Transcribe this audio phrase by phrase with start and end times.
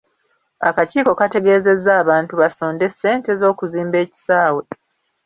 [0.67, 4.63] Akakiiko kategeezezza abantu basonde ssente z'okuzimba ekisaawe.